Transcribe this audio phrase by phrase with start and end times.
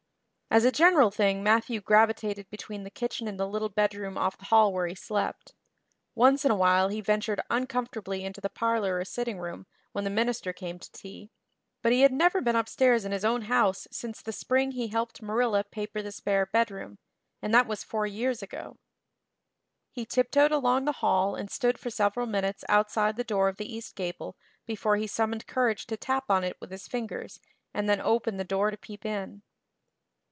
[0.53, 4.43] As a general thing Matthew gravitated between the kitchen and the little bedroom off the
[4.43, 5.53] hall where he slept;
[6.13, 10.09] once in a while he ventured uncomfortably into the parlor or sitting room when the
[10.09, 11.31] minister came to tea.
[11.81, 15.21] But he had never been upstairs in his own house since the spring he helped
[15.21, 16.97] Marilla paper the spare bedroom,
[17.41, 18.75] and that was four years ago.
[19.93, 23.73] He tiptoed along the hall and stood for several minutes outside the door of the
[23.73, 27.39] east gable before he summoned courage to tap on it with his fingers
[27.73, 29.43] and then open the door to peep in.